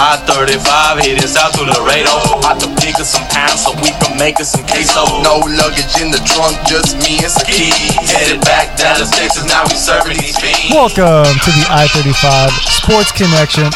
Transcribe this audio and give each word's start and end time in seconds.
I 0.00 0.14
35 0.30 1.02
heading 1.02 1.26
south 1.26 1.58
to 1.58 1.66
Laredo. 1.66 2.38
About 2.38 2.60
to 2.62 2.70
pick 2.78 2.94
up 3.02 3.06
some 3.06 3.26
pounds 3.34 3.66
so 3.66 3.74
we 3.82 3.90
can 3.98 4.16
make 4.16 4.38
us 4.38 4.52
some 4.52 4.62
queso. 4.62 5.02
No 5.26 5.42
luggage 5.42 5.90
in 5.98 6.14
the 6.14 6.22
trunk, 6.22 6.54
just 6.70 6.94
me 7.02 7.18
and 7.18 7.26
some 7.26 7.42
keys. 7.50 7.74
Headed 8.06 8.40
back 8.42 8.78
Dallas, 8.78 9.10
Texas, 9.10 9.42
now 9.50 9.64
we 9.66 9.74
serving 9.74 10.16
these 10.22 10.38
fiends. 10.38 10.70
Welcome 10.70 11.34
to 11.42 11.50
the 11.50 11.66
I 11.66 11.88
35 11.90 12.52
Sports 12.78 13.10
Connection 13.10 13.74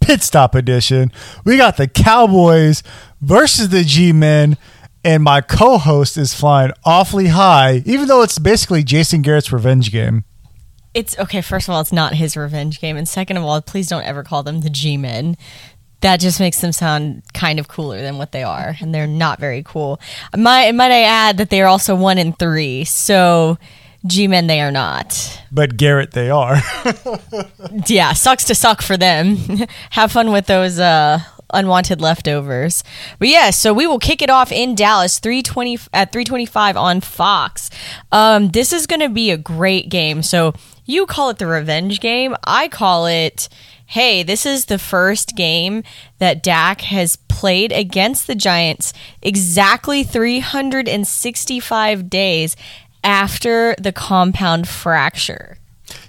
Pit 0.00 0.22
Stop 0.22 0.54
Edition. 0.54 1.10
We 1.46 1.56
got 1.56 1.78
the 1.78 1.88
Cowboys 1.88 2.82
versus 3.22 3.70
the 3.70 3.84
G 3.84 4.12
Men, 4.12 4.58
and 5.02 5.22
my 5.22 5.40
co 5.40 5.78
host 5.78 6.18
is 6.18 6.34
flying 6.34 6.72
awfully 6.84 7.28
high, 7.28 7.80
even 7.86 8.06
though 8.06 8.20
it's 8.20 8.38
basically 8.38 8.84
Jason 8.84 9.22
Garrett's 9.22 9.50
revenge 9.50 9.90
game. 9.90 10.24
It's 10.96 11.18
okay. 11.18 11.42
First 11.42 11.68
of 11.68 11.74
all, 11.74 11.82
it's 11.82 11.92
not 11.92 12.14
his 12.14 12.38
revenge 12.38 12.80
game, 12.80 12.96
and 12.96 13.06
second 13.06 13.36
of 13.36 13.44
all, 13.44 13.60
please 13.60 13.86
don't 13.86 14.04
ever 14.04 14.24
call 14.24 14.42
them 14.42 14.62
the 14.62 14.70
G 14.70 14.96
Men. 14.96 15.36
That 16.00 16.20
just 16.20 16.40
makes 16.40 16.62
them 16.62 16.72
sound 16.72 17.22
kind 17.34 17.58
of 17.58 17.68
cooler 17.68 18.00
than 18.00 18.16
what 18.16 18.32
they 18.32 18.42
are, 18.42 18.76
and 18.80 18.94
they're 18.94 19.06
not 19.06 19.38
very 19.38 19.62
cool. 19.62 20.00
Might 20.34 20.72
might 20.72 20.92
I 20.92 21.02
add 21.02 21.36
that 21.36 21.50
they 21.50 21.60
are 21.60 21.68
also 21.68 21.94
one 21.94 22.16
in 22.16 22.32
three, 22.32 22.84
so 22.84 23.58
G 24.06 24.26
Men 24.26 24.46
they 24.46 24.62
are 24.62 24.70
not. 24.70 25.42
But 25.52 25.76
Garrett, 25.76 26.12
they 26.12 26.30
are. 26.30 26.56
Yeah, 27.88 28.14
sucks 28.14 28.44
to 28.44 28.54
suck 28.54 28.80
for 28.80 28.96
them. 28.96 29.36
Have 29.90 30.12
fun 30.12 30.32
with 30.32 30.46
those 30.46 30.78
uh, 30.78 31.18
unwanted 31.52 32.00
leftovers. 32.00 32.82
But 33.18 33.28
yeah, 33.28 33.50
so 33.50 33.74
we 33.74 33.86
will 33.86 33.98
kick 33.98 34.22
it 34.22 34.30
off 34.30 34.50
in 34.50 34.74
Dallas, 34.74 35.18
three 35.18 35.42
twenty 35.42 35.78
at 35.92 36.10
three 36.10 36.24
twenty 36.24 36.46
five 36.46 36.76
on 36.76 37.02
Fox. 37.02 37.68
Um, 38.12 38.48
this 38.48 38.72
is 38.72 38.86
going 38.86 39.00
to 39.00 39.10
be 39.10 39.30
a 39.30 39.36
great 39.36 39.90
game. 39.90 40.22
So 40.22 40.54
you 40.86 41.06
call 41.06 41.30
it 41.30 41.38
the 41.38 41.46
revenge 41.46 42.00
game. 42.00 42.34
I 42.44 42.68
call 42.68 43.06
it. 43.06 43.48
Hey, 43.88 44.24
this 44.24 44.44
is 44.44 44.64
the 44.64 44.80
first 44.80 45.36
game 45.36 45.84
that 46.18 46.42
Dak 46.42 46.80
has 46.80 47.14
played 47.14 47.70
against 47.70 48.26
the 48.26 48.34
Giants 48.34 48.92
exactly 49.22 50.02
365 50.02 52.10
days 52.10 52.56
after 53.04 53.76
the 53.78 53.92
compound 53.92 54.66
fracture. 54.66 55.58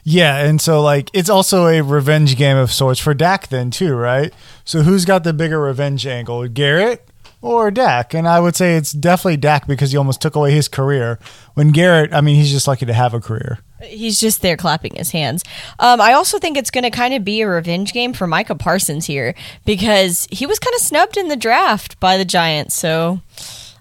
yeah, 0.03 0.37
and 0.37 0.59
so, 0.59 0.81
like, 0.81 1.11
it's 1.13 1.29
also 1.29 1.67
a 1.67 1.81
revenge 1.81 2.35
game 2.35 2.57
of 2.57 2.71
sorts 2.71 2.99
for 2.99 3.13
Dak, 3.13 3.49
then, 3.49 3.69
too, 3.69 3.93
right? 3.93 4.33
So, 4.65 4.81
who's 4.81 5.05
got 5.05 5.23
the 5.23 5.33
bigger 5.33 5.61
revenge 5.61 6.07
angle, 6.07 6.47
Garrett 6.47 7.07
or 7.43 7.69
Dak? 7.69 8.15
And 8.15 8.27
I 8.27 8.39
would 8.39 8.55
say 8.55 8.75
it's 8.75 8.91
definitely 8.91 9.37
Dak 9.37 9.67
because 9.67 9.91
he 9.91 9.97
almost 9.97 10.19
took 10.19 10.35
away 10.35 10.51
his 10.51 10.67
career. 10.67 11.19
When 11.53 11.69
Garrett, 11.69 12.11
I 12.11 12.21
mean, 12.21 12.37
he's 12.37 12.49
just 12.51 12.67
lucky 12.67 12.87
to 12.87 12.93
have 12.93 13.13
a 13.13 13.19
career. 13.19 13.59
He's 13.83 14.19
just 14.19 14.41
there 14.41 14.57
clapping 14.57 14.95
his 14.95 15.11
hands. 15.11 15.43
Um, 15.79 16.01
I 16.01 16.13
also 16.13 16.39
think 16.39 16.57
it's 16.57 16.71
going 16.71 16.83
to 16.83 16.89
kind 16.89 17.13
of 17.13 17.23
be 17.23 17.41
a 17.41 17.47
revenge 17.47 17.93
game 17.93 18.13
for 18.13 18.25
Micah 18.27 18.55
Parsons 18.55 19.05
here 19.05 19.35
because 19.65 20.27
he 20.31 20.45
was 20.45 20.57
kind 20.59 20.73
of 20.75 20.81
snubbed 20.81 21.15
in 21.17 21.27
the 21.27 21.35
draft 21.35 21.99
by 21.99 22.17
the 22.17 22.25
Giants. 22.25 22.73
So 22.75 23.21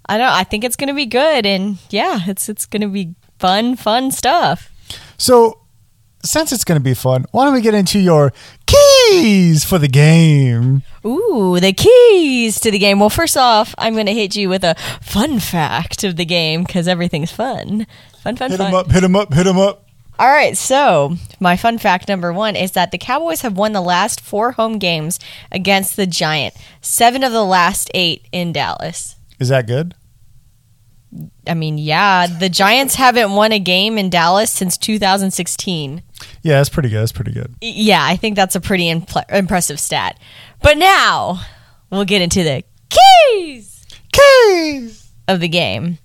I 0.09 0.19
don't. 0.19 0.29
I 0.29 0.45
think 0.45 0.65
it's 0.65 0.77
going 0.77 0.89
to 0.89 0.95
be 0.95 1.07
good, 1.07 1.47
and 1.47 1.79
yeah, 1.91 2.21
it's 2.27 2.49
it's 2.49 2.67
going 2.67 2.83
to 2.83 2.89
be 2.89 3.15
fun, 3.39 3.75
fun 3.77 4.11
stuff. 4.11 4.71
So, 5.19 5.61
since 6.23 6.53
it's 6.53 6.63
going 6.65 6.79
to 6.79 6.85
be 6.85 6.95
fun, 6.95 7.25
why 7.33 7.45
don't 7.45 7.55
we 7.55 7.61
get 7.61 7.75
into 7.75 7.99
your 7.99 8.33
keys 8.67 9.65
for 9.65 9.79
the 9.79 9.89
game? 9.89 10.83
Ooh, 11.05 11.59
the 11.61 11.73
keys 11.73 12.61
to 12.61 12.71
the 12.71 12.79
game. 12.79 13.01
Well, 13.01 13.11
first 13.11 13.37
off, 13.37 13.75
I'm 13.79 13.95
going 13.95 14.07
to 14.07 14.15
hit 14.15 14.37
you 14.37 14.49
with 14.49 14.63
a 14.63 14.75
fun 15.01 15.41
fact 15.41 16.05
of 16.05 16.17
the 16.17 16.25
game 16.25 16.65
because 16.65 16.87
everything's 16.87 17.33
fun. 17.33 17.87
Fun, 18.23 18.37
fun, 18.37 18.51
Hit 18.51 18.59
fun. 18.59 18.69
him 18.69 18.75
up, 18.75 18.91
hit 18.91 19.03
him 19.03 19.17
up, 19.17 19.33
hit 19.35 19.47
him 19.47 19.59
up. 19.59 19.86
All 20.19 20.28
right, 20.28 20.56
so 20.56 21.17
my 21.41 21.56
fun 21.56 21.77
fact 21.77 22.09
number 22.09 22.33
one 22.33 22.56
is 22.56 22.72
that 22.72 22.91
the 22.91 22.98
Cowboys 22.98 23.42
have 23.42 23.56
won 23.56 23.72
the 23.72 23.83
last 23.83 24.20
four 24.20 24.53
home 24.53 24.78
games 24.78 25.20
against 25.53 25.97
the 25.97 26.06
Giant, 26.06 26.55
seven 26.81 27.22
of 27.22 27.33
the 27.33 27.45
last 27.45 27.91
eight 27.92 28.27
in 28.33 28.53
Dallas. 28.53 29.17
Is 29.39 29.50
that 29.50 29.67
good? 29.67 29.94
I 31.47 31.55
mean, 31.55 31.78
yeah, 31.78 32.26
the 32.26 32.49
Giants 32.49 32.94
haven't 32.94 33.32
won 33.32 33.53
a 33.53 33.59
game 33.59 33.99
in 33.99 34.10
Dallas 34.10 34.50
since 34.50 34.76
2016. 34.78 36.03
Yeah, 36.43 36.56
that's 36.56 36.69
pretty 36.69 36.88
good. 36.88 37.00
That's 37.00 37.12
pretty 37.12 37.32
good. 37.32 37.55
Yeah, 37.60 38.03
I 38.03 38.16
think 38.16 38.37
that's 38.37 38.56
a 38.56 38.60
pretty 38.60 38.84
impl- 38.93 39.31
impressive 39.31 39.78
stat. 39.78 40.19
But 40.62 40.78
now 40.78 41.41
we'll 41.91 42.05
get 42.05 42.22
into 42.22 42.43
the 42.43 42.65
keys 42.88 43.84
Keys. 44.12 45.10
of 45.28 45.41
the 45.41 45.49
game. 45.49 45.99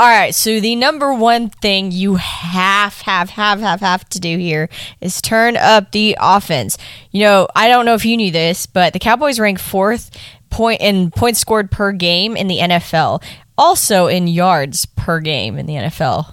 All 0.00 0.06
right, 0.06 0.34
so 0.34 0.60
the 0.60 0.76
number 0.76 1.12
one 1.12 1.50
thing 1.50 1.92
you 1.92 2.14
have, 2.14 3.02
have, 3.02 3.28
have, 3.28 3.60
have, 3.60 3.80
have 3.80 4.08
to 4.08 4.18
do 4.18 4.38
here 4.38 4.70
is 5.02 5.20
turn 5.20 5.58
up 5.58 5.92
the 5.92 6.16
offense. 6.18 6.78
You 7.10 7.24
know, 7.24 7.48
I 7.54 7.68
don't 7.68 7.84
know 7.84 7.92
if 7.92 8.06
you 8.06 8.16
knew 8.16 8.30
this, 8.30 8.64
but 8.64 8.94
the 8.94 8.98
Cowboys 8.98 9.38
rank 9.38 9.58
fourth 9.58 10.10
point 10.48 10.80
in 10.80 11.10
points 11.10 11.38
scored 11.38 11.70
per 11.70 11.92
game 11.92 12.34
in 12.34 12.46
the 12.46 12.60
NFL, 12.60 13.22
also 13.58 14.06
in 14.06 14.26
yards 14.26 14.86
per 14.86 15.20
game 15.20 15.58
in 15.58 15.66
the 15.66 15.74
NFL. 15.74 16.32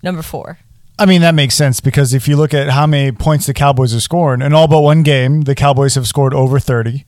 Number 0.00 0.22
four. 0.22 0.60
I 0.96 1.04
mean, 1.04 1.22
that 1.22 1.34
makes 1.34 1.56
sense 1.56 1.80
because 1.80 2.14
if 2.14 2.28
you 2.28 2.36
look 2.36 2.54
at 2.54 2.68
how 2.68 2.86
many 2.86 3.10
points 3.10 3.46
the 3.46 3.52
Cowboys 3.52 3.92
are 3.96 4.00
scoring, 4.00 4.42
in 4.42 4.54
all 4.54 4.68
but 4.68 4.82
one 4.82 5.02
game, 5.02 5.40
the 5.40 5.56
Cowboys 5.56 5.96
have 5.96 6.06
scored 6.06 6.34
over 6.34 6.60
30. 6.60 7.04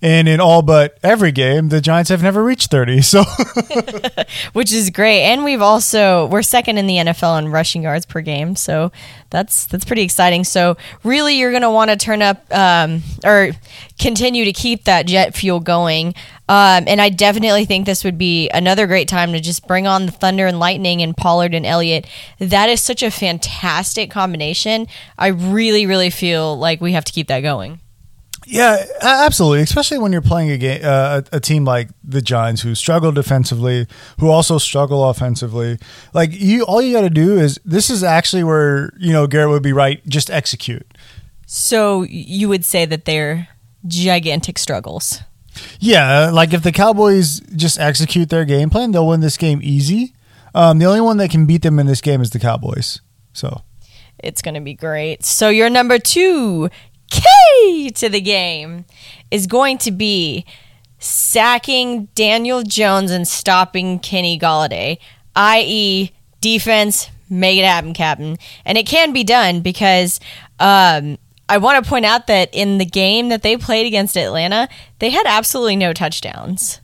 And 0.00 0.28
in 0.28 0.40
all 0.40 0.62
but 0.62 0.96
every 1.02 1.32
game, 1.32 1.70
the 1.70 1.80
Giants 1.80 2.10
have 2.10 2.22
never 2.22 2.44
reached 2.44 2.70
30. 2.70 3.02
So, 3.02 3.24
which 4.52 4.72
is 4.72 4.90
great. 4.90 5.22
And 5.22 5.42
we've 5.42 5.62
also 5.62 6.26
we're 6.26 6.42
second 6.42 6.78
in 6.78 6.86
the 6.86 6.96
NFL 6.96 7.38
in 7.38 7.48
rushing 7.48 7.82
yards 7.82 8.06
per 8.06 8.20
game, 8.20 8.54
so 8.54 8.92
that's 9.30 9.66
that's 9.66 9.84
pretty 9.84 10.02
exciting. 10.02 10.44
So 10.44 10.76
really, 11.02 11.38
you're 11.38 11.50
going 11.50 11.62
to 11.62 11.70
want 11.70 11.90
to 11.90 11.96
turn 11.96 12.22
up 12.22 12.44
um, 12.54 13.02
or 13.24 13.50
continue 13.98 14.44
to 14.44 14.52
keep 14.52 14.84
that 14.84 15.06
jet 15.06 15.34
fuel 15.34 15.58
going. 15.58 16.14
Um, 16.48 16.84
and 16.86 17.00
I 17.00 17.08
definitely 17.10 17.64
think 17.66 17.84
this 17.84 18.04
would 18.04 18.16
be 18.16 18.48
another 18.50 18.86
great 18.86 19.08
time 19.08 19.32
to 19.32 19.40
just 19.40 19.66
bring 19.66 19.86
on 19.86 20.06
the 20.06 20.12
Thunder 20.12 20.46
and 20.46 20.58
Lightning 20.58 21.02
and 21.02 21.16
Pollard 21.16 21.54
and 21.54 21.66
Elliott. 21.66 22.06
That 22.38 22.70
is 22.70 22.80
such 22.80 23.02
a 23.02 23.10
fantastic 23.10 24.10
combination. 24.10 24.86
I 25.18 25.28
really, 25.28 25.84
really 25.86 26.10
feel 26.10 26.56
like 26.56 26.80
we 26.80 26.92
have 26.92 27.04
to 27.04 27.12
keep 27.12 27.26
that 27.28 27.40
going. 27.40 27.80
Yeah, 28.48 28.82
absolutely. 29.02 29.60
Especially 29.60 29.98
when 29.98 30.10
you're 30.10 30.22
playing 30.22 30.50
a, 30.50 30.56
game, 30.56 30.80
uh, 30.82 31.20
a 31.32 31.38
team 31.38 31.64
like 31.66 31.90
the 32.02 32.22
Giants 32.22 32.62
who 32.62 32.74
struggle 32.74 33.12
defensively, 33.12 33.86
who 34.20 34.30
also 34.30 34.56
struggle 34.56 35.08
offensively. 35.08 35.78
Like, 36.14 36.30
you, 36.32 36.62
all 36.64 36.80
you 36.80 36.94
got 36.94 37.02
to 37.02 37.10
do 37.10 37.38
is 37.38 37.60
this 37.64 37.90
is 37.90 38.02
actually 38.02 38.44
where, 38.44 38.90
you 38.98 39.12
know, 39.12 39.26
Garrett 39.26 39.50
would 39.50 39.62
be 39.62 39.74
right. 39.74 40.06
Just 40.08 40.30
execute. 40.30 40.86
So 41.46 42.02
you 42.02 42.48
would 42.48 42.64
say 42.64 42.86
that 42.86 43.04
they're 43.04 43.48
gigantic 43.86 44.58
struggles. 44.58 45.20
Yeah, 45.78 46.30
like 46.30 46.54
if 46.54 46.62
the 46.62 46.72
Cowboys 46.72 47.40
just 47.54 47.78
execute 47.78 48.30
their 48.30 48.44
game 48.46 48.70
plan, 48.70 48.92
they'll 48.92 49.06
win 49.08 49.20
this 49.20 49.36
game 49.36 49.60
easy. 49.62 50.14
Um, 50.54 50.78
the 50.78 50.86
only 50.86 51.00
one 51.02 51.18
that 51.18 51.30
can 51.30 51.44
beat 51.46 51.62
them 51.62 51.78
in 51.78 51.86
this 51.86 52.00
game 52.00 52.22
is 52.22 52.30
the 52.30 52.38
Cowboys. 52.38 53.00
So 53.32 53.62
It's 54.18 54.40
going 54.40 54.54
to 54.54 54.60
be 54.60 54.74
great. 54.74 55.24
So, 55.24 55.48
your 55.48 55.70
number 55.70 55.98
two 55.98 56.70
key 57.10 57.90
to 57.96 58.08
the 58.08 58.20
game 58.20 58.84
is 59.30 59.46
going 59.46 59.78
to 59.78 59.90
be 59.90 60.44
sacking 60.98 62.06
Daniel 62.14 62.62
Jones 62.62 63.10
and 63.10 63.26
stopping 63.26 63.98
Kenny 63.98 64.38
Golladay, 64.38 64.98
i.e., 65.36 66.12
defense, 66.40 67.10
make 67.30 67.58
it 67.58 67.64
happen, 67.64 67.94
Captain. 67.94 68.36
And 68.64 68.76
it 68.78 68.86
can 68.86 69.12
be 69.12 69.24
done 69.24 69.60
because 69.60 70.20
um, 70.58 71.18
I 71.48 71.58
want 71.58 71.82
to 71.82 71.88
point 71.88 72.04
out 72.04 72.26
that 72.26 72.50
in 72.52 72.78
the 72.78 72.84
game 72.84 73.28
that 73.28 73.42
they 73.42 73.56
played 73.56 73.86
against 73.86 74.16
Atlanta, 74.16 74.68
they 74.98 75.10
had 75.10 75.26
absolutely 75.26 75.76
no 75.76 75.92
touchdowns. 75.92 76.80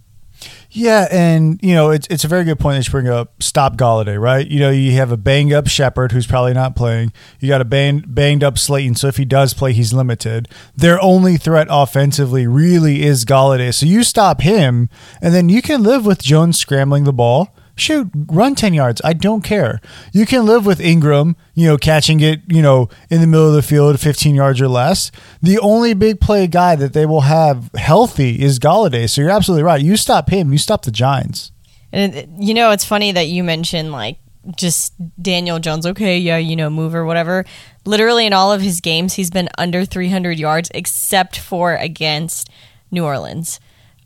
Yeah, 0.77 1.07
and 1.13 1.61
you 1.63 1.73
know 1.73 1.91
it's 1.91 2.09
it's 2.11 2.25
a 2.25 2.29
very 2.29 2.43
good 2.43 2.59
point 2.59 2.77
that 2.77 2.87
you 2.87 2.91
bring 2.91 3.09
up. 3.09 3.41
Stop 3.41 3.77
Golladay, 3.77 4.21
right? 4.21 4.45
You 4.45 4.59
know 4.59 4.71
you 4.71 4.93
have 4.93 5.13
a 5.13 5.17
banged 5.17 5.53
up 5.53 5.69
Shepard 5.69 6.11
who's 6.11 6.27
probably 6.27 6.53
not 6.53 6.75
playing. 6.75 7.13
You 7.39 7.49
got 7.49 7.61
a 7.61 7.65
bang, 7.65 8.03
banged 8.05 8.43
up 8.43 8.59
Slayton, 8.59 8.97
so 8.97 9.07
if 9.07 9.17
he 9.17 9.25
does 9.25 9.55
play, 9.55 9.73
he's 9.73 9.93
limited. 9.93 10.49
Their 10.77 11.01
only 11.01 11.37
threat 11.37 11.69
offensively 11.71 12.49
really 12.49 13.05
is 13.05 13.25
Golladay. 13.25 13.73
So 13.73 13.87
you 13.87 14.03
stop 14.03 14.41
him, 14.41 14.89
and 15.23 15.33
then 15.33 15.49
you 15.49 15.63
can 15.63 15.85
live 15.85 16.05
with 16.05 16.21
Jones 16.21 16.59
scrambling 16.59 17.05
the 17.05 17.13
ball. 17.13 17.55
Shoot, 17.77 18.09
run 18.15 18.55
10 18.55 18.73
yards. 18.73 19.01
I 19.05 19.15
don't 19.15 19.43
care. 19.43 19.81
You 20.13 20.27
can 20.27 20.47
live 20.47 20.65
with 20.65 20.79
Engram, 20.79 21.35
you 21.55 21.67
know, 21.67 21.77
catching 21.77 22.21
it, 22.21 22.41
you 22.47 22.63
know, 22.63 22.89
in 23.11 23.21
the 23.21 23.27
middle 23.27 23.49
of 23.49 23.55
the 23.55 23.63
field, 23.63 23.99
15 23.99 24.35
yards 24.35 24.61
or 24.61 24.69
less. 24.69 25.11
The 25.43 25.59
only 25.59 25.93
big 25.95 26.21
play 26.21 26.47
guy 26.47 26.77
that 26.77 26.93
they 26.93 27.05
will 27.05 27.23
have 27.23 27.71
healthy 27.77 28.41
is 28.41 28.59
Golladay. 28.61 29.11
So 29.11 29.21
you're 29.23 29.31
absolutely 29.31 29.65
right. 29.65 29.81
You 29.83 29.97
stop 29.97 30.31
him, 30.31 30.53
you 30.53 30.59
stop 30.59 30.85
the 30.85 30.93
Giants. 30.93 31.51
And 31.93 32.15
it- 32.15 32.29
you 32.39 32.55
know, 32.55 32.71
it's 32.71 32.85
funny 32.85 33.11
that 33.13 33.27
you 33.29 33.43
mentioned 33.43 33.91
like 33.91 34.19
just 34.57 34.93
Daniel 35.21 35.59
Jones. 35.59 35.87
Okay, 35.87 36.19
yeah, 36.19 36.37
you 36.37 36.55
know, 36.55 36.71
move 36.71 36.95
or 36.95 37.05
whatever. 37.05 37.45
Literally 37.85 38.27
in 38.27 38.33
all 38.33 38.53
of 38.53 38.61
his 38.61 38.81
games, 38.81 39.15
he's 39.15 39.31
been 39.31 39.49
under 39.59 39.85
300 39.85 40.39
yards, 40.39 40.71
except 40.75 41.39
for 41.39 41.75
against 41.77 42.51
New 42.91 43.05
Orleans. 43.05 43.59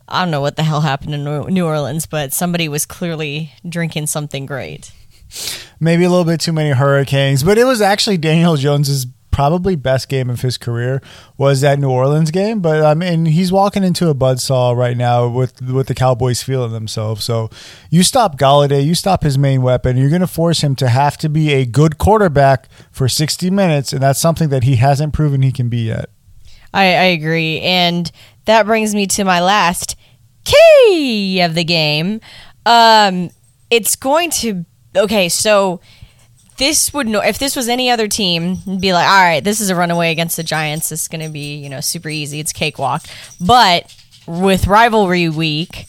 I 0.09 0.23
don't 0.23 0.31
know 0.31 0.41
what 0.41 0.55
the 0.55 0.63
hell 0.63 0.81
happened 0.81 1.13
in 1.13 1.23
New 1.23 1.65
Orleans, 1.65 2.05
but 2.05 2.33
somebody 2.33 2.67
was 2.67 2.85
clearly 2.85 3.53
drinking 3.67 4.07
something 4.07 4.45
great. 4.45 4.91
Maybe 5.79 6.03
a 6.03 6.09
little 6.09 6.25
bit 6.25 6.39
too 6.41 6.53
many 6.53 6.71
hurricanes, 6.71 7.43
but 7.43 7.57
it 7.57 7.65
was 7.65 7.81
actually 7.81 8.17
Daniel 8.17 8.55
Jones's 8.55 9.05
probably 9.39 9.73
best 9.73 10.09
game 10.09 10.29
of 10.29 10.41
his 10.41 10.57
career 10.57 11.01
was 11.37 11.61
that 11.61 11.79
New 11.79 11.89
Orleans 11.89 12.29
game. 12.29 12.59
But 12.59 12.83
I 12.83 12.93
mean, 12.93 13.25
he's 13.25 13.53
walking 13.53 13.85
into 13.85 14.09
a 14.09 14.13
buzzsaw 14.13 14.75
right 14.75 14.97
now 14.97 15.29
with 15.29 15.61
with 15.61 15.87
the 15.87 15.95
Cowboys 15.95 16.43
feeling 16.43 16.73
themselves. 16.73 17.23
So 17.23 17.49
you 17.89 18.03
stop 18.03 18.37
Golladay, 18.37 18.85
you 18.85 18.95
stop 18.95 19.23
his 19.23 19.37
main 19.37 19.61
weapon. 19.61 19.95
You're 19.95 20.09
going 20.09 20.19
to 20.19 20.27
force 20.27 20.61
him 20.61 20.75
to 20.75 20.89
have 20.89 21.17
to 21.19 21.29
be 21.29 21.53
a 21.53 21.65
good 21.65 21.97
quarterback 21.97 22.67
for 22.91 23.07
60 23.07 23.49
minutes, 23.49 23.93
and 23.93 24.01
that's 24.01 24.19
something 24.19 24.49
that 24.49 24.63
he 24.63 24.75
hasn't 24.75 25.13
proven 25.13 25.41
he 25.41 25.53
can 25.53 25.69
be 25.69 25.83
yet. 25.83 26.09
I, 26.73 26.83
I 26.83 27.03
agree. 27.05 27.59
And 27.61 28.11
that 28.45 28.65
brings 28.65 28.93
me 28.95 29.07
to 29.07 29.23
my 29.23 29.41
last 29.41 29.95
key 30.43 31.41
of 31.41 31.55
the 31.55 31.63
game. 31.63 32.21
Um, 32.65 33.29
it's 33.69 33.95
going 33.95 34.31
to 34.31 34.65
okay. 34.95 35.29
So 35.29 35.81
this 36.57 36.93
would 36.93 37.07
know 37.07 37.21
if 37.21 37.39
this 37.39 37.55
was 37.55 37.69
any 37.69 37.89
other 37.89 38.07
team, 38.07 38.57
be 38.79 38.93
like, 38.93 39.07
all 39.07 39.23
right, 39.23 39.43
this 39.43 39.61
is 39.61 39.69
a 39.69 39.75
runaway 39.75 40.11
against 40.11 40.37
the 40.37 40.43
Giants. 40.43 40.91
Is 40.91 41.07
going 41.07 41.21
to 41.21 41.29
be 41.29 41.55
you 41.55 41.69
know 41.69 41.79
super 41.79 42.09
easy. 42.09 42.39
It's 42.39 42.53
cakewalk. 42.53 43.03
But 43.39 43.93
with 44.29 44.67
rivalry 44.67 45.27
week. 45.27 45.87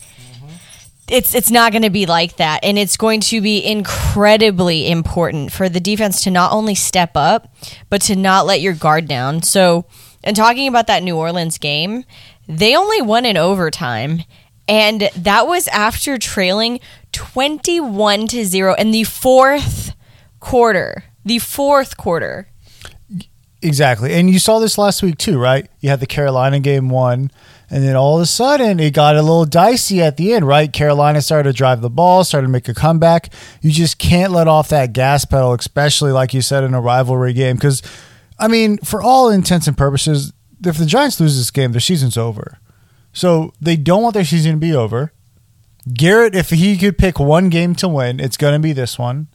It's, 1.09 1.35
it's 1.35 1.51
not 1.51 1.73
going 1.73 1.83
to 1.83 1.91
be 1.91 2.07
like 2.07 2.37
that. 2.37 2.61
And 2.63 2.79
it's 2.79 2.97
going 2.97 3.21
to 3.23 3.41
be 3.41 3.65
incredibly 3.65 4.89
important 4.89 5.51
for 5.51 5.69
the 5.69 5.81
defense 5.81 6.23
to 6.23 6.31
not 6.31 6.53
only 6.53 6.77
step 6.77 7.11
up, 7.17 7.53
but 7.91 8.01
to 8.03 8.17
not 8.17 8.47
let 8.47 8.61
your 8.61 8.75
guard 8.75 9.09
down. 9.09 9.43
So, 9.43 9.87
and 10.23 10.37
talking 10.37 10.69
about 10.69 10.87
that 10.87 11.03
New 11.03 11.17
Orleans 11.17 11.59
game, 11.59 12.05
they 12.47 12.77
only 12.77 13.03
won 13.03 13.25
in 13.25 13.37
overtime. 13.37 14.23
And 14.69 15.11
that 15.17 15.47
was 15.47 15.67
after 15.69 16.19
trailing 16.19 16.81
21 17.13 18.29
to 18.29 18.45
0 18.45 18.75
in 18.75 18.91
the 18.93 19.05
fourth 19.05 19.95
quarter. 20.39 21.05
The 21.25 21.39
fourth 21.39 21.97
quarter. 21.97 22.49
Exactly. 23.63 24.15
And 24.15 24.31
you 24.31 24.39
saw 24.39 24.59
this 24.59 24.79
last 24.79 25.03
week 25.03 25.19
too, 25.19 25.39
right? 25.39 25.69
You 25.81 25.91
had 25.91 26.01
the 26.01 26.07
Carolina 26.07 26.61
game 26.61 26.89
one, 26.89 27.31
and 27.69 27.85
then 27.85 27.95
all 27.95 28.17
of 28.17 28.23
a 28.23 28.27
sudden 28.27 28.81
it 28.81 28.95
got 28.95 29.17
a 29.17 29.23
little 29.23 29.45
dicey 29.45 30.01
at 30.01 30.17
the 30.17 30.33
end, 30.33 30.47
right? 30.47 30.73
Carolina 30.73 31.21
started 31.21 31.51
to 31.51 31.57
drive 31.57 31.83
the 31.83 31.91
ball, 31.91 32.25
started 32.25 32.47
to 32.47 32.53
make 32.53 32.69
a 32.69 32.75
comeback. 32.75 33.31
You 33.61 33.71
just 33.71 33.99
can't 33.99 34.33
let 34.33 34.49
off 34.49 34.71
that 34.71 34.95
gas 34.95 35.27
pedal, 35.27 35.53
especially 35.53 36.11
like 36.11 36.33
you 36.33 36.41
said 36.41 36.65
in 36.65 36.73
a 36.73 36.81
rivalry 36.81 37.35
game. 37.35 37.57
Because, 37.57 37.83
I 38.41 38.49
mean, 38.49 38.79
for 38.79 39.03
all 39.03 39.29
intents 39.29 39.67
and 39.67 39.77
purposes, 39.77 40.33
if 40.65 40.77
the 40.79 40.87
Giants 40.87 41.21
lose 41.21 41.37
this 41.37 41.51
game, 41.51 41.73
their 41.73 41.81
season's 41.81 42.17
over. 42.17 42.59
So 43.13 43.53
they 43.61 43.77
don't 43.77 44.03
want 44.03 44.15
their 44.15 44.25
season 44.25 44.53
to 44.53 44.59
be 44.59 44.75
over. 44.75 45.13
Garrett, 45.93 46.35
if 46.35 46.51
he 46.51 46.77
could 46.77 46.99
pick 46.99 47.19
one 47.19 47.49
game 47.49 47.75
to 47.77 47.89
win, 47.89 48.21
it's 48.21 48.37
going 48.37 48.53
to 48.55 48.59
be 48.59 48.73
this 48.73 48.99
one 48.99 49.29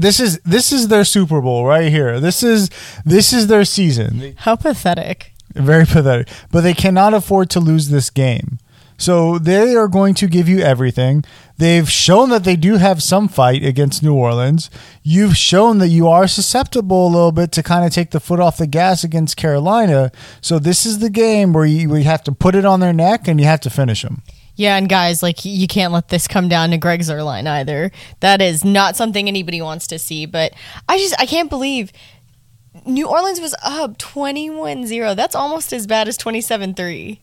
this 0.00 0.20
is 0.20 0.40
this 0.40 0.72
is 0.72 0.88
their 0.88 1.04
Super 1.04 1.40
Bowl 1.40 1.64
right 1.66 1.90
here. 1.90 2.20
This 2.20 2.42
is 2.42 2.70
this 3.04 3.32
is 3.32 3.46
their 3.46 3.64
season. 3.64 4.34
How 4.38 4.56
pathetic. 4.56 5.32
Very 5.54 5.84
pathetic. 5.84 6.28
But 6.50 6.62
they 6.62 6.74
cannot 6.74 7.14
afford 7.14 7.50
to 7.50 7.60
lose 7.60 7.88
this 7.88 8.08
game. 8.08 8.58
So 9.00 9.38
they 9.38 9.74
are 9.74 9.88
going 9.88 10.12
to 10.16 10.26
give 10.26 10.46
you 10.46 10.58
everything. 10.60 11.24
They've 11.56 11.90
shown 11.90 12.28
that 12.30 12.44
they 12.44 12.54
do 12.54 12.76
have 12.76 13.02
some 13.02 13.28
fight 13.28 13.64
against 13.64 14.02
New 14.02 14.14
Orleans. 14.14 14.68
You've 15.02 15.38
shown 15.38 15.78
that 15.78 15.88
you 15.88 16.06
are 16.06 16.28
susceptible 16.28 17.06
a 17.06 17.08
little 17.08 17.32
bit 17.32 17.50
to 17.52 17.62
kind 17.62 17.86
of 17.86 17.94
take 17.94 18.10
the 18.10 18.20
foot 18.20 18.40
off 18.40 18.58
the 18.58 18.66
gas 18.66 19.02
against 19.02 19.38
Carolina. 19.38 20.12
So 20.42 20.58
this 20.58 20.84
is 20.84 20.98
the 20.98 21.08
game 21.08 21.54
where 21.54 21.64
you, 21.64 21.88
where 21.88 21.98
you 21.98 22.04
have 22.04 22.22
to 22.24 22.32
put 22.32 22.54
it 22.54 22.66
on 22.66 22.80
their 22.80 22.92
neck 22.92 23.26
and 23.26 23.40
you 23.40 23.46
have 23.46 23.60
to 23.60 23.70
finish 23.70 24.02
them. 24.02 24.22
Yeah, 24.54 24.76
and 24.76 24.86
guys, 24.86 25.22
like 25.22 25.46
you 25.46 25.66
can't 25.66 25.94
let 25.94 26.08
this 26.08 26.28
come 26.28 26.50
down 26.50 26.68
to 26.72 26.76
Greg 26.76 27.00
Zuerlein 27.00 27.46
either. 27.46 27.90
That 28.20 28.42
is 28.42 28.66
not 28.66 28.96
something 28.96 29.26
anybody 29.26 29.62
wants 29.62 29.86
to 29.86 29.98
see. 29.98 30.26
But 30.26 30.52
I 30.90 30.98
just 30.98 31.18
I 31.18 31.24
can't 31.24 31.48
believe 31.48 31.90
New 32.84 33.08
Orleans 33.08 33.40
was 33.40 33.54
up 33.62 33.96
21-0. 33.96 35.16
That's 35.16 35.34
almost 35.34 35.72
as 35.72 35.86
bad 35.86 36.06
as 36.06 36.18
27-3. 36.18 37.18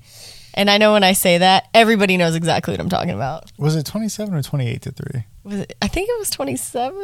And 0.57 0.71
I 0.71 0.79
know 0.79 0.93
when 0.93 1.03
I 1.03 1.13
say 1.13 1.37
that, 1.37 1.69
everybody 1.71 2.17
knows 2.17 2.35
exactly 2.35 2.73
what 2.73 2.79
I'm 2.79 2.89
talking 2.89 3.11
about. 3.11 3.51
Was 3.59 3.75
it 3.75 3.85
27 3.85 4.33
or 4.33 4.41
28 4.41 4.81
to 4.81 4.91
3? 4.91 5.23
Was 5.43 5.59
it, 5.59 5.77
I 5.83 5.87
think 5.87 6.09
it 6.09 6.17
was 6.17 6.31
27. 6.31 6.99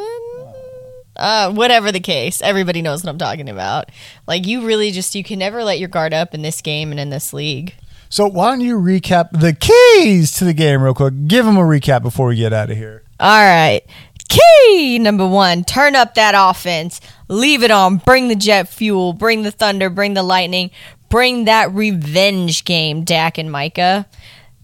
Uh, 1.16 1.54
whatever 1.54 1.92
the 1.92 2.00
case, 2.00 2.42
everybody 2.42 2.82
knows 2.82 3.04
what 3.04 3.12
I'm 3.12 3.20
talking 3.20 3.48
about. 3.48 3.92
Like 4.26 4.48
you 4.48 4.66
really 4.66 4.90
just 4.90 5.14
you 5.14 5.24
can 5.24 5.38
never 5.38 5.64
let 5.64 5.78
your 5.78 5.88
guard 5.88 6.16
up 6.16 6.34
in 6.34 6.42
this 6.42 6.62
game 6.62 6.90
and 6.90 7.00
in 7.00 7.12
this 7.12 7.32
league. 7.32 7.76
So 8.10 8.26
why 8.28 8.50
don't 8.50 8.62
you 8.62 8.80
recap 8.80 9.30
the 9.40 9.54
keys 9.54 10.32
to 10.34 10.46
the 10.46 10.54
game 10.54 10.82
real 10.82 10.96
quick? 10.96 11.14
Give 11.28 11.46
them 11.46 11.58
a 11.58 11.62
recap 11.62 12.02
before 12.02 12.30
we 12.30 12.36
get 12.38 12.54
out 12.54 12.72
of 12.72 12.78
here. 12.78 13.04
All 13.20 13.28
right. 13.40 13.82
Key 14.30 14.98
number 14.98 15.28
one, 15.28 15.64
turn 15.64 15.96
up 15.96 16.16
that 16.16 16.34
offense. 16.36 17.00
Leave 17.28 17.62
it 17.62 17.70
on. 17.70 17.98
Bring 17.98 18.30
the 18.30 18.36
jet 18.36 18.68
fuel. 18.68 19.14
Bring 19.14 19.44
the 19.44 19.52
thunder. 19.52 19.92
Bring 19.92 20.16
the 20.16 20.24
lightning. 20.24 20.72
Bring 21.14 21.46
that 21.46 21.72
revenge 21.72 22.66
game, 22.66 23.04
Dak 23.04 23.38
and 23.38 23.52
Micah. 23.52 24.08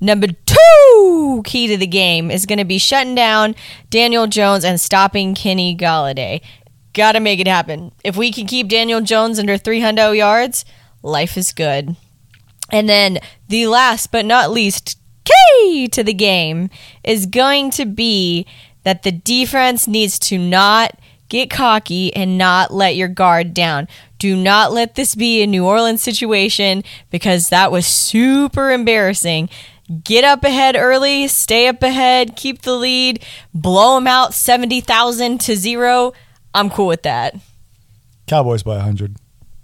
Number 0.02 0.26
two 0.48 1.44
key 1.46 1.68
to 1.68 1.78
the 1.78 1.86
game 1.86 2.32
is 2.32 2.48
going 2.48 2.58
to 2.58 2.66
be 2.66 2.80
shutting 2.80 3.14
down 3.14 3.54
Daniel 3.92 4.26
Jones 4.26 4.66
and 4.66 4.82
stopping 4.82 5.36
Kenny 5.36 5.78
Golladay. 5.78 6.42
Got 6.94 7.12
to 7.12 7.20
make 7.20 7.40
it 7.40 7.46
happen. 7.46 7.92
If 8.04 8.18
we 8.18 8.32
can 8.32 8.48
keep 8.48 8.68
Daniel 8.68 9.00
Jones 9.00 9.38
under 9.38 9.60
300 9.60 10.14
yards, 10.14 10.66
life 11.04 11.38
is 11.38 11.52
good. 11.52 11.96
And 12.72 12.90
then 12.90 13.20
the 13.48 13.68
last 13.68 14.12
but 14.12 14.26
not 14.26 14.50
least 14.50 14.98
key 15.26 15.88
to 15.92 16.04
the 16.04 16.16
game 16.16 16.72
is 17.04 17.28
going 17.28 17.70
to 17.70 17.86
be 17.86 18.48
that 18.86 19.04
the 19.04 19.12
defense 19.12 19.88
needs 19.88 20.18
to 20.18 20.40
not 20.40 20.98
get 21.28 21.52
cocky 21.52 22.12
and 22.16 22.40
not 22.40 22.74
let 22.74 22.96
your 22.96 23.08
guard 23.08 23.54
down. 23.54 23.88
Do 24.20 24.36
not 24.36 24.72
let 24.74 24.96
this 24.96 25.16
be 25.16 25.42
a 25.42 25.48
New 25.48 25.66
Orleans 25.66 26.04
situation 26.04 26.84
because 27.10 27.50
that 27.50 27.72
was 27.72 27.88
super 27.88 28.72
embarrassing. 28.72 29.50
Get 30.04 30.24
up 30.24 30.44
ahead 30.44 30.76
early, 30.76 31.28
stay 31.28 31.68
up 31.68 31.82
ahead, 31.82 32.36
keep 32.36 32.62
the 32.62 32.76
lead, 32.76 33.26
blow 33.54 33.96
them 33.96 34.06
out 34.06 34.34
70,000 34.34 35.40
to 35.42 35.56
0. 35.56 36.14
I'm 36.54 36.70
cool 36.70 36.88
with 36.88 37.04
that. 37.04 37.36
Cowboys 38.28 38.62
by 38.62 38.76
100. 38.76 39.16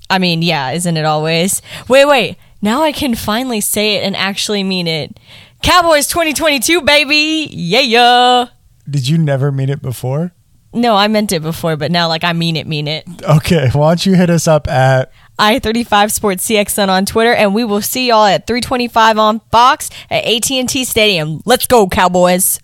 I 0.10 0.20
mean, 0.20 0.42
yeah, 0.42 0.72
isn't 0.72 0.98
it 0.98 1.06
always? 1.06 1.62
Wait, 1.88 2.06
wait. 2.06 2.38
Now 2.62 2.82
I 2.82 2.92
can 2.92 3.14
finally 3.14 3.62
say 3.62 3.96
it 3.96 4.04
and 4.04 4.16
actually 4.16 4.64
mean 4.64 4.88
it. 4.88 5.20
Cowboys 5.62 6.08
2022, 6.08 6.82
baby. 6.82 7.48
Yeah, 7.52 7.82
yeah. 7.82 8.48
Did 8.90 9.08
you 9.08 9.18
never 9.18 9.52
mean 9.52 9.70
it 9.70 9.82
before? 9.82 10.34
No, 10.76 10.94
I 10.94 11.08
meant 11.08 11.32
it 11.32 11.42
before, 11.42 11.78
but 11.78 11.90
now 11.90 12.08
like 12.10 12.24
I 12.24 12.34
mean 12.34 12.58
it, 12.58 12.68
mean 12.68 12.88
it. 12.88 13.06
Okay, 13.24 13.70
why 13.72 13.92
don't 13.92 14.06
you 14.06 14.16
hit 14.16 14.30
us 14.30 14.48
up 14.48 14.68
at 14.68 15.12
i35 15.40 16.12
Sports 16.12 16.48
CXN 16.48 16.90
on 16.90 17.06
Twitter, 17.06 17.34
and 17.34 17.56
we 17.56 17.64
will 17.64 17.82
see 17.82 18.10
y'all 18.10 18.26
at 18.26 18.46
325 18.46 19.18
on 19.18 19.40
Fox 19.52 19.90
at 20.10 20.26
AT&T 20.26 20.84
Stadium. 20.86 21.42
Let's 21.46 21.66
go, 21.66 21.88
Cowboys! 21.88 22.60